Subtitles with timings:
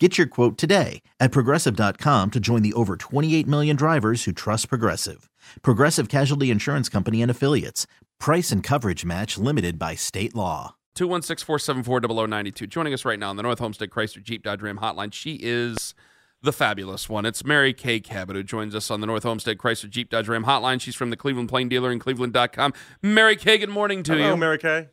[0.00, 4.68] Get your quote today at progressive.com to join the over 28 million drivers who trust
[4.68, 5.28] Progressive.
[5.62, 7.88] Progressive Casualty Insurance Company and Affiliates.
[8.20, 10.76] Price and coverage match limited by state law.
[10.94, 12.66] 216 474 0092.
[12.68, 15.94] Joining us right now on the North Homestead Chrysler Jeep Dodge Ram hotline, she is
[16.42, 17.24] the fabulous one.
[17.26, 20.44] It's Mary Kay Cabot who joins us on the North Homestead Chrysler Jeep Dodge Ram
[20.44, 20.80] hotline.
[20.80, 22.72] She's from the Cleveland Plain Dealer in Cleveland.com.
[23.02, 24.36] Mary Kay, good morning to Hello, you.
[24.36, 24.88] Mary Kay.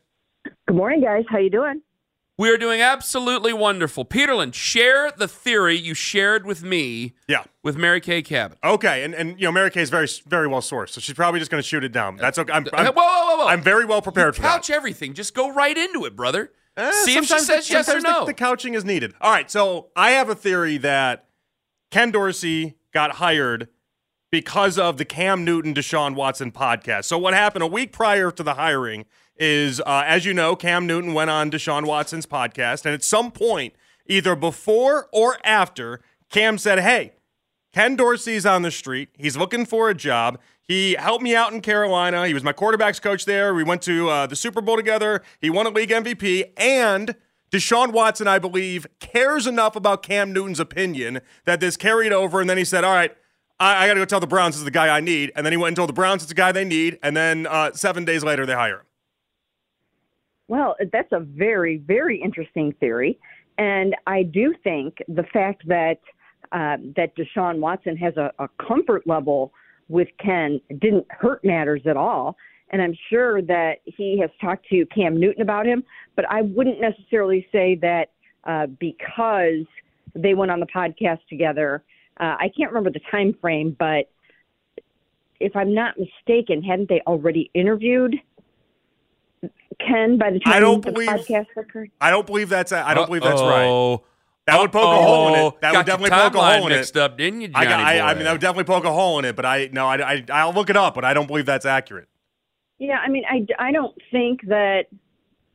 [0.67, 1.25] Good morning, guys.
[1.29, 1.81] How you doing?
[2.37, 4.03] We are doing absolutely wonderful.
[4.03, 7.43] Peterlin, share the theory you shared with me Yeah.
[7.63, 8.57] with Mary Kay Cabot.
[8.61, 11.39] Okay, and, and you know Mary Kay is very very well sourced, so she's probably
[11.39, 12.17] just going to shoot it down.
[12.17, 12.51] That's okay.
[12.51, 13.47] I'm, I'm, whoa, whoa, whoa, whoa.
[13.47, 14.73] I'm very well prepared for Couch that.
[14.75, 15.13] everything.
[15.13, 16.51] Just go right into it, brother.
[16.77, 18.25] Eh, See if she says yes or sometimes the- no.
[18.25, 19.13] The, couching is needed.
[19.21, 21.29] All right, so I have a theory that
[21.89, 23.69] Ken Dorsey got hired
[24.29, 27.05] because of the Cam Newton Deshaun Watson podcast.
[27.05, 29.05] So what happened a week prior to the hiring
[29.37, 33.31] is, uh, as you know, Cam Newton went on Deshaun Watson's podcast, and at some
[33.31, 33.73] point,
[34.07, 37.13] either before or after, Cam said, "Hey,
[37.75, 39.09] Ken Dorsey's on the street.
[39.17, 40.39] He's looking for a job.
[40.61, 42.25] He helped me out in Carolina.
[42.25, 43.53] He was my quarterbacks coach there.
[43.53, 45.21] We went to uh, the Super Bowl together.
[45.41, 46.53] He won a league MVP.
[46.57, 47.15] And
[47.51, 52.39] Deshaun Watson, I believe, cares enough about Cam Newton's opinion that this carried over.
[52.39, 53.15] And then he said, All right,
[53.59, 55.33] I, I got to go tell the Browns this is the guy I need.
[55.35, 56.97] And then he went and told the Browns it's the guy they need.
[57.03, 58.85] And then uh, seven days later, they hire him.
[60.47, 63.17] Well, that's a very, very interesting theory,
[63.57, 65.97] and I do think the fact that
[66.51, 69.51] uh, that Deshaun Watson has a, a comfort level
[69.89, 72.37] with Ken didn't hurt matters at all.
[72.69, 75.83] And I'm sure that he has talked to Cam Newton about him,
[76.15, 78.11] but I wouldn't necessarily say that
[78.43, 79.65] uh, because
[80.15, 81.83] they went on the podcast together.
[82.19, 84.09] Uh, I can't remember the time frame, but
[85.39, 88.15] if I'm not mistaken, hadn't they already interviewed
[89.79, 91.91] Ken by the time I don't the believe- podcast occurred?
[91.99, 93.99] I don't believe that's I don't believe that's right.
[94.47, 95.61] That would poke a hole in it.
[95.61, 96.95] That Got would definitely poke a hole in it.
[96.97, 98.17] up, didn't you, I, Johnny got, I, I boy?
[98.17, 100.53] mean, that would definitely poke a hole in it, but I no, I, I I'll
[100.53, 102.07] look it up, but I don't believe that's accurate.
[102.77, 104.83] Yeah, I mean, I, I don't think that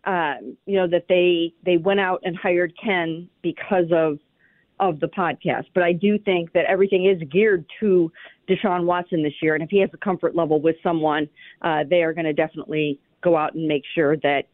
[0.05, 4.19] um, you know that they they went out and hired Ken because of
[4.81, 8.11] of the podcast, but I do think that everything is geared to
[8.49, 11.29] Deshaun Watson this year, and if he has a comfort level with someone,
[11.62, 14.44] uh, they are going to definitely go out and make sure that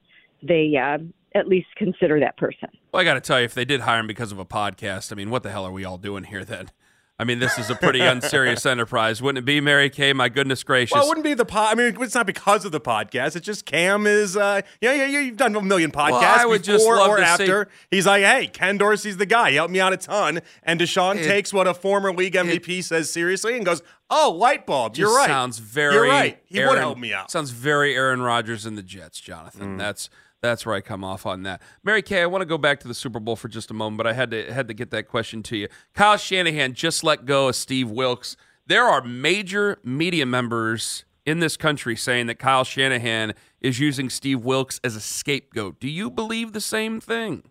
[0.43, 0.99] they uh,
[1.34, 2.69] at least consider that person.
[2.93, 5.12] Well, I got to tell you, if they did hire him because of a podcast,
[5.12, 6.71] I mean, what the hell are we all doing here then?
[7.19, 10.12] I mean, this is a pretty unserious enterprise, wouldn't it be, Mary Kay?
[10.12, 10.94] My goodness gracious.
[10.94, 11.72] Well, it wouldn't be the pod.
[11.72, 13.37] I mean, it's not because of the podcast.
[13.37, 14.37] It's just Cam is.
[14.37, 15.21] Uh, yeah, yeah, yeah.
[15.21, 17.69] You've done a million podcasts I would before just love or to see- after.
[17.91, 19.50] He's like, hey, Ken Dorsey's the guy.
[19.50, 20.43] He helped me out a ton.
[20.62, 24.66] And Deshaun It- takes what a former league MVP says seriously and goes, oh, light
[24.66, 24.97] bulb.
[24.97, 25.27] You're right.
[25.27, 25.94] Sounds very.
[25.94, 26.38] You're right.
[26.44, 27.28] He would help me out.
[27.28, 27.31] Mm.
[27.31, 29.78] Sounds very Aaron Rodgers and the Jets, Jonathan.
[29.78, 30.10] That's
[30.47, 31.60] that's where I come off on that.
[31.83, 33.98] Mary Kay, I want to go back to the Super Bowl for just a moment,
[33.98, 35.69] but I had to had to get that question to you.
[35.95, 38.37] Kyle Shanahan just let go of Steve Wilkes.
[38.66, 44.45] There are major media members in this country saying that Kyle Shanahan is using Steve
[44.45, 45.81] Wilkes as a scapegoat.
[45.81, 47.43] Do you believe the same thing?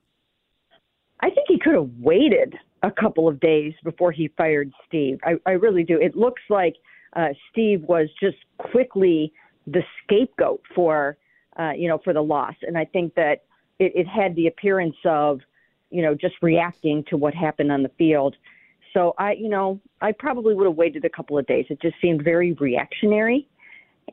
[1.22, 5.20] I think he could have waited a couple of days before he fired Steve.
[5.24, 6.00] I, I really do.
[6.00, 6.76] It looks like
[7.16, 9.34] uh, Steve was just quickly
[9.68, 11.18] the scapegoat for,
[11.60, 13.44] uh, you know, for the loss, and I think that
[13.80, 15.42] it, it had the appearance of,
[15.90, 18.36] you know, just reacting to what happened on the field.
[18.94, 21.66] So I, you know, I probably would have waited a couple of days.
[21.70, 23.48] It just seemed very reactionary,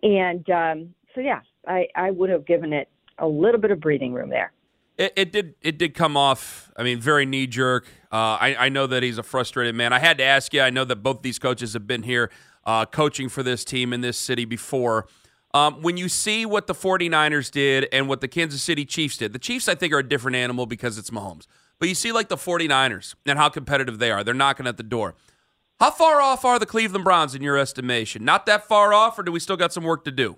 [0.03, 4.13] and um, so yeah, I, I would have given it a little bit of breathing
[4.13, 4.53] room there.
[4.99, 5.55] It, it did.
[5.63, 6.71] It did come off.
[6.77, 7.87] I mean, very knee jerk.
[8.13, 9.93] Uh, I, I know that he's a frustrated man.
[9.93, 10.61] I had to ask you.
[10.61, 12.31] I know that both these coaches have been here
[12.67, 15.07] uh, coaching for this team in this city before.
[15.55, 19.33] Um, when you see what the 49ers did and what the Kansas City Chiefs did,
[19.35, 21.47] the Chiefs, I think, are a different animal because it's Mahomes.
[21.79, 24.25] But you see, like the 49ers and how competitive they are.
[24.25, 25.15] They're knocking at the door.
[25.79, 28.25] How far off are the Cleveland Browns in your estimation?
[28.25, 30.37] Not that far off, or do we still got some work to do?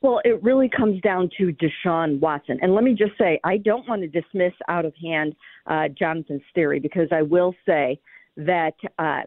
[0.00, 2.58] Well, it really comes down to Deshaun Watson.
[2.62, 5.34] And let me just say, I don't want to dismiss out of hand
[5.66, 7.98] uh, Jonathan's theory because I will say
[8.36, 9.22] that, uh,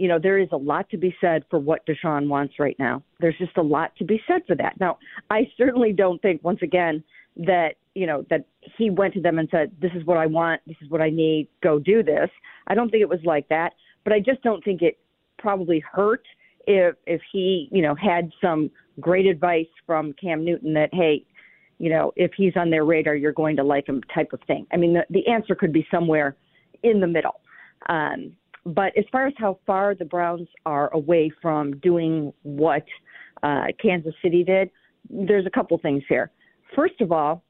[0.00, 3.02] you know, there is a lot to be said for what Deshaun wants right now.
[3.18, 4.80] There's just a lot to be said for that.
[4.80, 4.96] Now,
[5.28, 7.04] I certainly don't think, once again,
[7.36, 8.46] that, you know, that
[8.78, 11.10] he went to them and said, this is what I want, this is what I
[11.10, 12.30] need, go do this.
[12.66, 14.96] I don't think it was like that, but I just don't think it
[15.38, 16.24] probably hurt
[16.66, 18.70] if if he you know had some
[19.00, 21.24] great advice from Cam Newton that hey,
[21.78, 24.66] you know if he's on their radar, you're going to like him type of thing.
[24.72, 26.36] I mean the the answer could be somewhere
[26.82, 27.40] in the middle.
[27.88, 32.84] Um, but as far as how far the Browns are away from doing what
[33.42, 34.70] uh, Kansas City did,
[35.08, 36.30] there's a couple things here.
[36.74, 37.42] First of all,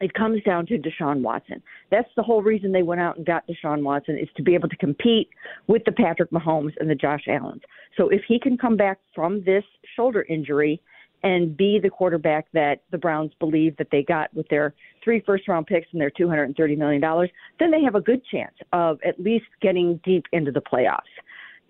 [0.00, 1.60] it comes down to Deshaun Watson.
[1.90, 4.68] That's the whole reason they went out and got Deshaun Watson is to be able
[4.68, 5.28] to compete
[5.66, 7.62] with the Patrick Mahomes and the Josh Allens.
[7.96, 9.64] So if he can come back from this
[9.96, 10.80] shoulder injury
[11.22, 15.48] and be the quarterback that the Browns believe that they got with their three first
[15.48, 17.28] round picks and their $230 million,
[17.58, 21.00] then they have a good chance of at least getting deep into the playoffs.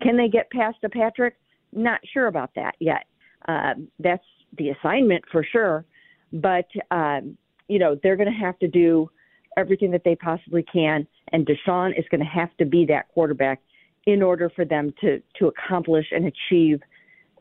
[0.01, 1.35] Can they get past the Patrick?
[1.73, 3.05] Not sure about that yet.
[3.47, 4.23] Um, that's
[4.57, 5.85] the assignment for sure.
[6.31, 7.37] But um,
[7.67, 9.09] you know, they're going to have to do
[9.57, 13.61] everything that they possibly can, and Deshaun is going to have to be that quarterback
[14.05, 16.81] in order for them to to accomplish and achieve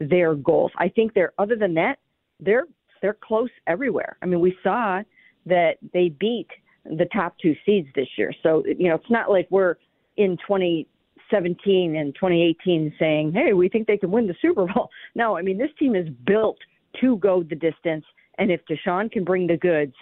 [0.01, 0.73] their goals.
[0.77, 1.99] I think they're other than that,
[2.41, 2.67] they're
[3.01, 4.17] they're close everywhere.
[4.23, 5.03] I mean, we saw
[5.47, 6.49] that they beat
[6.85, 8.33] the top two seeds this year.
[8.43, 9.77] So, you know, it's not like we're
[10.17, 15.37] in 2017 and 2018 saying, "Hey, we think they can win the Super Bowl." No,
[15.37, 16.59] I mean, this team is built
[17.01, 18.05] to go the distance,
[18.39, 19.95] and if Deshaun can bring the goods,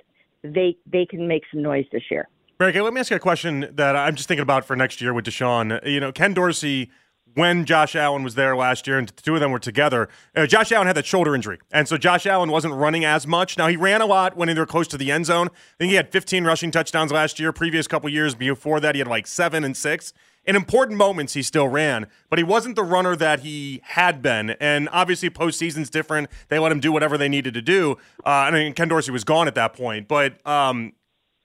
[0.43, 2.29] they they can make some noise this year.
[2.59, 5.13] Mary let me ask you a question that I'm just thinking about for next year
[5.13, 5.87] with Deshaun.
[5.87, 6.91] You know, Ken Dorsey,
[7.37, 10.47] when Josh Allen was there last year and the two of them were together, uh,
[10.47, 11.59] Josh Allen had that shoulder injury.
[11.71, 13.59] And so Josh Allen wasn't running as much.
[13.59, 15.49] Now, he ran a lot when they were close to the end zone.
[15.49, 17.53] I think he had 15 rushing touchdowns last year.
[17.53, 20.15] Previous couple years before that, he had like seven and six.
[20.47, 24.51] In important moments, he still ran, but he wasn't the runner that he had been.
[24.51, 26.31] And obviously, postseason's different.
[26.49, 27.99] They let him do whatever they needed to do.
[28.25, 30.95] Uh, I mean, Ken Dorsey was gone at that point, but um,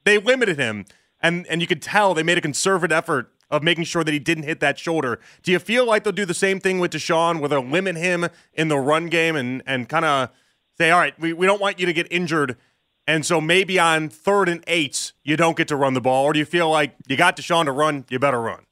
[0.06, 0.86] they limited him.
[1.20, 4.20] And, and you could tell they made a conservative effort of making sure that he
[4.20, 5.20] didn't hit that shoulder.
[5.44, 8.28] Do you feel like they'll do the same thing with Deshaun, where they'll limit him
[8.54, 10.30] in the run game and, and kind of
[10.78, 12.58] say, all right, we, we don't want you to get injured.
[13.06, 16.26] And so maybe on third and eight, you don't get to run the ball.
[16.26, 18.66] Or do you feel like you got Deshaun to run, you better run?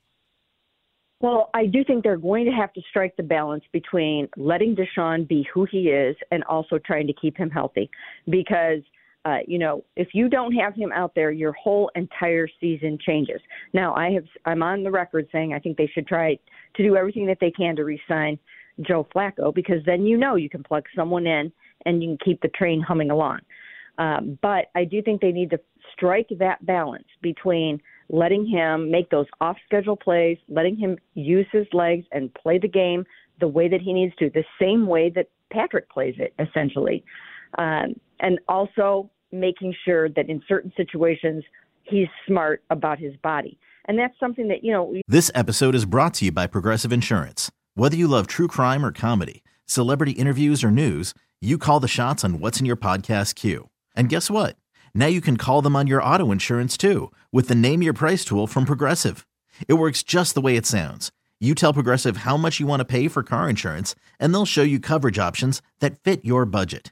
[1.21, 5.27] Well, I do think they're going to have to strike the balance between letting Deshaun
[5.27, 7.89] be who he is and also trying to keep him healthy.
[8.29, 8.81] Because,
[9.25, 13.41] uh, you know, if you don't have him out there, your whole entire season changes.
[13.73, 16.37] Now, I have I'm on the record saying I think they should try
[16.75, 18.39] to do everything that they can to re-sign
[18.81, 21.51] Joe Flacco because then you know you can plug someone in
[21.85, 23.39] and you can keep the train humming along.
[23.97, 25.59] Um, but I do think they need to
[25.93, 31.67] strike that balance between letting him make those off schedule plays, letting him use his
[31.73, 33.05] legs and play the game
[33.39, 37.03] the way that he needs to, the same way that Patrick plays it, essentially.
[37.57, 41.43] Um, and also making sure that in certain situations,
[41.83, 43.57] he's smart about his body.
[43.85, 44.93] And that's something that, you know.
[45.07, 47.51] This episode is brought to you by Progressive Insurance.
[47.75, 52.23] Whether you love true crime or comedy, celebrity interviews or news, you call the shots
[52.23, 53.69] on what's in your podcast queue.
[53.95, 54.57] And guess what?
[54.93, 58.25] Now you can call them on your auto insurance too with the Name Your Price
[58.25, 59.25] tool from Progressive.
[59.67, 61.11] It works just the way it sounds.
[61.39, 64.63] You tell Progressive how much you want to pay for car insurance, and they'll show
[64.63, 66.91] you coverage options that fit your budget.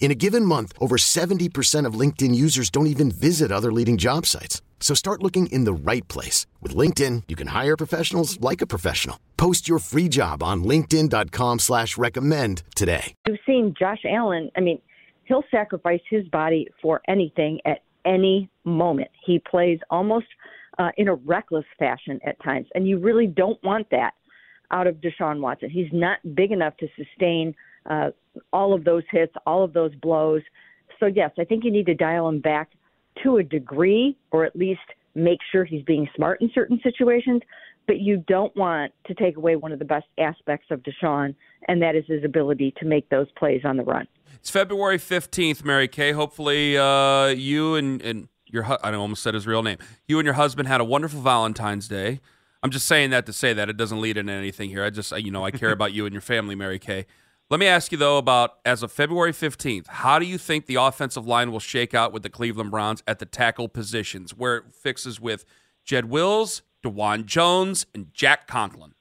[0.00, 4.26] In a given month, over 70% of LinkedIn users don't even visit other leading job
[4.26, 4.60] sites.
[4.80, 6.46] So start looking in the right place.
[6.60, 9.18] With LinkedIn, you can hire professionals like a professional.
[9.38, 13.14] Post your free job on linkedin.com slash recommend today.
[13.26, 14.50] You've seen Josh Allen.
[14.56, 14.78] I mean,
[15.24, 19.08] he'll sacrifice his body for anything at any moment.
[19.24, 20.26] He plays almost
[20.78, 24.12] uh, in a reckless fashion at times, and you really don't want that
[24.70, 25.70] out of Deshaun Watson.
[25.70, 27.54] He's not big enough to sustain
[27.86, 28.10] uh,
[28.52, 30.42] all of those hits, all of those blows.
[31.00, 32.70] So, yes, I think you need to dial him back
[33.22, 34.80] to a degree, or at least
[35.14, 37.42] make sure he's being smart in certain situations.
[37.86, 41.34] But you don't want to take away one of the best aspects of Deshaun,
[41.68, 44.08] and that is his ability to make those plays on the run.
[44.36, 46.12] It's February 15th, Mary Kay.
[46.12, 49.78] Hopefully, uh, you and, and your hu- I almost said his real name.
[50.08, 52.20] You and your husband had a wonderful Valentine's Day.
[52.62, 54.82] I'm just saying that to say that it doesn't lead into anything here.
[54.84, 57.04] I just, you know, I care about you and your family, Mary Kay.
[57.50, 60.76] Let me ask you though about as of February 15th, how do you think the
[60.76, 64.72] offensive line will shake out with the Cleveland Browns at the tackle positions, where it
[64.72, 65.44] fixes with
[65.84, 68.94] Jed Wills, Dawand Jones, and Jack Conklin?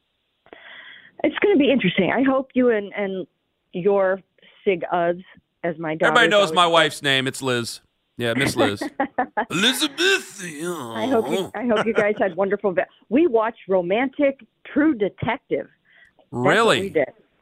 [1.23, 2.11] It's going to be interesting.
[2.11, 3.25] I hope you and and
[3.71, 4.19] your
[4.65, 5.21] Sig Uds,
[5.63, 6.11] as my daughter.
[6.11, 7.27] Everybody knows my wife's name.
[7.27, 7.79] It's Liz.
[8.17, 8.83] Yeah, Miss Liz.
[9.49, 10.41] Elizabeth.
[10.43, 12.75] I hope you, I hope you guys had wonderful.
[13.09, 15.67] We watched Romantic True Detective.
[16.17, 16.93] That's Really?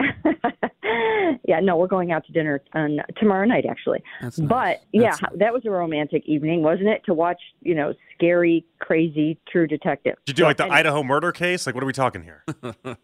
[0.01, 1.39] We did.
[1.47, 4.03] yeah, no, we're going out to dinner on tomorrow night actually.
[4.21, 4.49] That's nice.
[4.49, 7.03] But yeah, That's- that was a romantic evening, wasn't it?
[7.05, 10.15] To watch, you know, scary, crazy True Detective.
[10.25, 11.65] Did you do like the And- Idaho murder case?
[11.65, 12.43] Like, what are we talking here?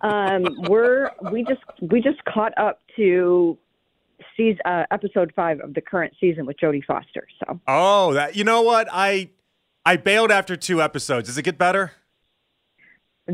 [0.00, 3.58] um, we're we just we just caught up to
[4.36, 7.26] season uh, episode five of the current season with Jodie Foster.
[7.44, 8.88] So Oh, that you know what?
[8.92, 9.30] I
[9.84, 11.28] I bailed after two episodes.
[11.28, 11.92] Does it get better?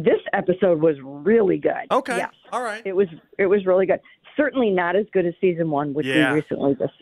[0.05, 1.73] This episode was really good.
[1.91, 2.17] Okay.
[2.19, 2.33] Yes.
[2.53, 2.83] All right.
[2.85, 4.01] It was it was really good.
[4.37, 6.31] Certainly not as good as season one, which Yeah.
[6.33, 6.93] we recently just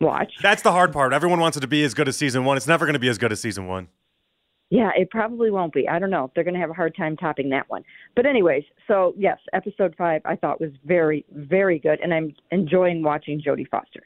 [0.00, 0.42] watched.
[0.42, 1.12] That's the hard part.
[1.12, 2.56] Everyone wants it to be as good as season one.
[2.56, 3.88] It's never going to be as good as season one.
[4.72, 5.88] Yeah, it probably won't be.
[5.88, 6.30] I don't know.
[6.34, 7.82] They're going to have a hard time topping that one.
[8.14, 13.02] But anyways, so yes, episode five I thought was very very good, and I'm enjoying
[13.02, 14.02] watching Jodie Foster.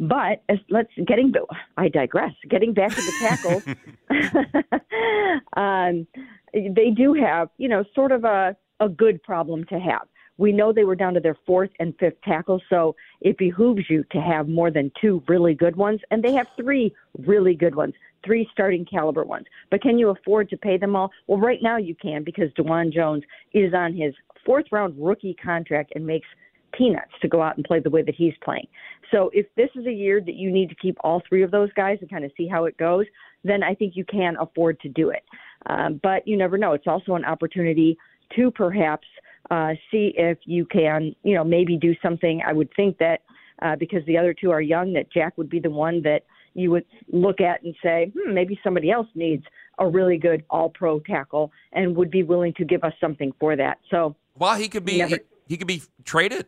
[0.00, 1.32] But as, let's getting
[1.76, 2.32] I digress.
[2.48, 3.62] Getting back to the tackles,
[5.56, 6.06] um,
[6.52, 10.06] they do have you know sort of a a good problem to have.
[10.36, 14.04] We know they were down to their fourth and fifth tackles, so it behooves you
[14.12, 17.94] to have more than two really good ones, and they have three really good ones,
[18.24, 19.46] three starting caliber ones.
[19.68, 21.10] But can you afford to pay them all?
[21.26, 24.14] Well, right now you can because Dawand Jones is on his
[24.46, 26.28] fourth round rookie contract and makes
[26.72, 28.66] peanuts to go out and play the way that he's playing.
[29.10, 31.72] So if this is a year that you need to keep all three of those
[31.74, 33.06] guys and kind of see how it goes,
[33.44, 35.22] then I think you can afford to do it.
[35.66, 36.72] Um, but you never know.
[36.72, 37.96] It's also an opportunity
[38.36, 39.06] to perhaps
[39.50, 42.42] uh, see if you can, you know, maybe do something.
[42.46, 43.22] I would think that
[43.62, 46.70] uh, because the other two are young, that Jack would be the one that you
[46.70, 49.44] would look at and say, hmm, maybe somebody else needs
[49.78, 53.78] a really good all-pro tackle and would be willing to give us something for that.
[53.90, 56.46] So Well, he could be Never- he, he could be traded.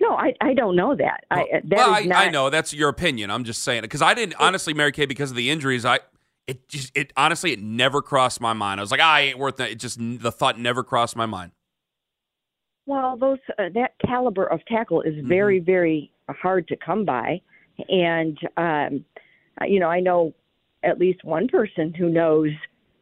[0.00, 1.24] No, I, I don't know that.
[1.30, 3.30] I, that well, is I, not, I know that's your opinion.
[3.30, 5.84] I'm just saying because I didn't honestly, Mary Kay, because of the injuries.
[5.84, 6.00] I
[6.46, 8.80] it just it honestly it never crossed my mind.
[8.80, 9.70] I was like, I ain't worth that.
[9.70, 11.52] It just the thought never crossed my mind.
[12.86, 17.40] Well, those uh, that caliber of tackle is very, very hard to come by,
[17.88, 19.04] and um,
[19.60, 20.32] uh, you know, I know
[20.82, 22.50] at least one person who knows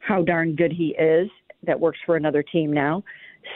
[0.01, 1.31] how darn good he is
[1.63, 3.05] that works for another team now.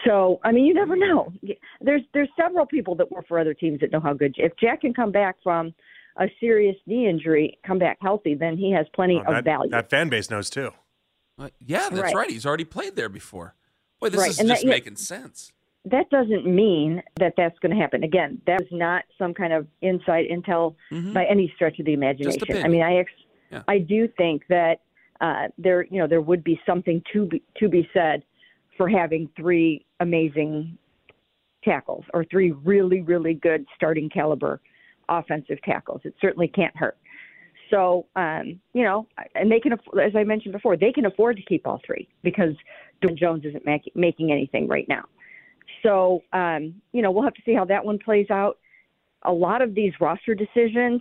[0.04, 1.32] So, I mean, you never know.
[1.80, 4.34] There's there's several people that work for other teams that know how good.
[4.38, 5.74] If Jack can come back from
[6.18, 9.70] a serious knee injury, come back healthy, then he has plenty Oh, of that, value.
[9.70, 10.70] that fan base knows too.
[11.38, 12.14] Uh, yeah, that's right.
[12.14, 12.30] Right.
[12.30, 13.54] He's already played there before.
[14.00, 14.74] Boy, this Right, is and just that- yeah.
[14.74, 15.52] making sense.
[15.84, 18.04] that doesn't mean that that's going to happen.
[18.04, 21.12] Again, that is not some kind of inside intel Mhm.
[21.12, 22.40] by any stretch of the imagination.
[22.40, 22.70] I opinion.
[22.72, 23.10] mean, I ex-
[23.50, 23.62] Yeah.
[23.66, 24.80] I do think that
[25.20, 28.24] uh, there, you know, there would be something to be to be said
[28.76, 30.76] for having three amazing
[31.64, 34.60] tackles or three really really good starting caliber
[35.08, 36.00] offensive tackles.
[36.04, 36.96] It certainly can't hurt.
[37.70, 41.42] So, um, you know, and they can, as I mentioned before, they can afford to
[41.42, 42.54] keep all three because
[43.02, 45.04] Dawand Jones isn't mac- making anything right now.
[45.82, 48.58] So, um, you know, we'll have to see how that one plays out.
[49.22, 51.00] A lot of these roster decisions,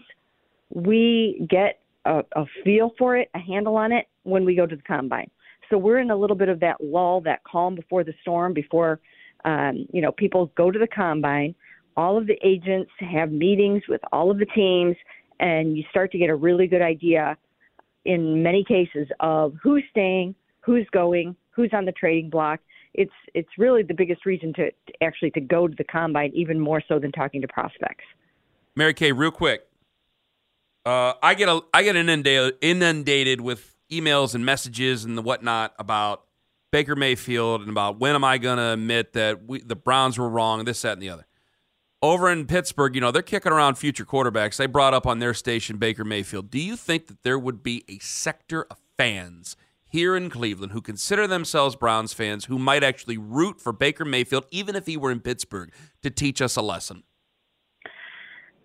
[0.73, 4.75] we get a, a feel for it, a handle on it when we go to
[4.75, 5.29] the combine.
[5.71, 8.99] So we're in a little bit of that lull, that calm before the storm, before,
[9.45, 11.55] um, you know, people go to the combine.
[11.97, 14.95] all of the agents have meetings with all of the teams,
[15.39, 17.37] and you start to get a really good idea
[18.05, 22.59] in many cases of who's staying, who's going, who's on the trading block.
[22.93, 26.59] It's it's really the biggest reason to, to actually to go to the combine, even
[26.59, 28.03] more so than talking to prospects.
[28.75, 29.67] Mary Kay, real quick.
[30.85, 35.73] Uh, I get a I get inundated inundated with emails and messages and the whatnot
[35.77, 36.23] about
[36.71, 40.29] Baker Mayfield and about when am I going to admit that we, the Browns were
[40.29, 41.27] wrong, this, that, and the other.
[42.01, 44.57] Over in Pittsburgh, you know, they're kicking around future quarterbacks.
[44.57, 46.49] They brought up on their station Baker Mayfield.
[46.49, 49.55] Do you think that there would be a sector of fans
[49.87, 54.45] here in Cleveland who consider themselves Browns fans who might actually root for Baker Mayfield,
[54.49, 55.71] even if he were in Pittsburgh,
[56.01, 57.03] to teach us a lesson?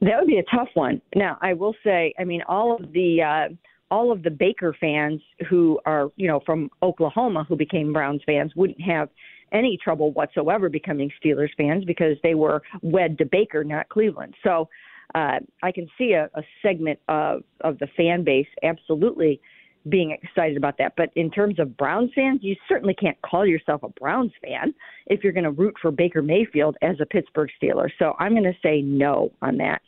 [0.00, 1.02] That would be a tough one.
[1.14, 3.54] Now, I will say, I mean, all of the uh,
[3.90, 8.52] all of the Baker fans who are, you know, from Oklahoma who became Browns fans
[8.57, 9.09] wouldn't have
[9.52, 14.35] any trouble whatsoever becoming Steelers fans because they were wed to Baker, not Cleveland.
[14.43, 14.69] So
[15.14, 19.40] uh, I can see a, a segment of of the fan base absolutely
[19.88, 20.95] being excited about that.
[20.97, 24.75] But in terms of Browns fans, you certainly can't call yourself a Browns fan
[25.07, 27.88] if you're going to root for Baker Mayfield as a Pittsburgh Steeler.
[28.00, 29.81] So I'm going to say no on that.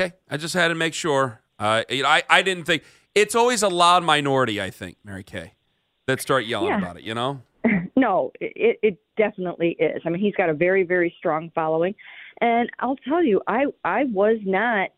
[0.00, 1.40] Okay, I just had to make sure.
[1.60, 2.82] Uh, I I didn't think
[3.14, 4.60] it's always a loud minority.
[4.60, 5.54] I think Mary Kay
[6.06, 6.78] that start yelling Yeah.
[6.78, 7.02] about it.
[7.04, 7.42] You know.
[7.96, 10.00] No, it, it definitely is.
[10.06, 11.94] I mean, he's got a very, very strong following,
[12.40, 14.88] and I'll tell you, I I was not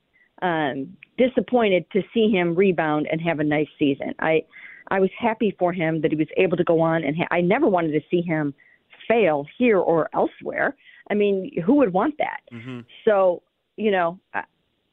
[0.40, 4.14] um, disappointed to see him rebound and have a nice season.
[4.20, 4.44] I
[4.92, 7.40] I was happy for him that he was able to go on, and ha- I
[7.40, 8.54] never wanted to see him
[9.08, 10.76] fail here or elsewhere.
[11.10, 12.40] I mean, who would want that?
[13.04, 13.42] So,
[13.76, 14.44] you know, I,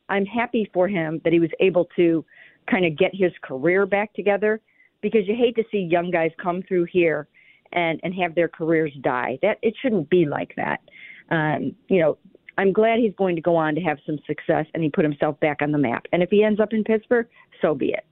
[0.07, 2.25] I'm happy for him that he was able to
[2.69, 4.61] kind of get his career back together
[5.01, 7.27] because you hate to see young guys come through here
[7.71, 9.39] and and have their careers die.
[9.41, 10.81] That it shouldn't be like that.
[11.29, 12.17] Um, you know,
[12.57, 15.39] I'm glad he's going to go on to have some success and he put himself
[15.39, 16.05] back on the map.
[16.11, 17.27] And if he ends up in Pittsburgh,
[17.61, 18.05] so be it.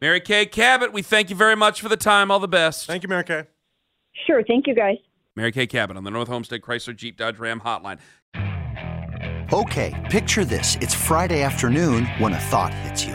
[0.00, 2.30] Mary Kay Cabot, we thank you very much for the time.
[2.30, 2.86] All the best.
[2.86, 3.44] Thank you, Mary Kay.
[4.26, 4.96] Sure, thank you guys.
[5.36, 7.98] Mary Kay Cabot on the North Homestead Chrysler Jeep Dodge Ram Hotline.
[9.52, 10.76] Okay, picture this.
[10.80, 13.14] It's Friday afternoon when a thought hits you.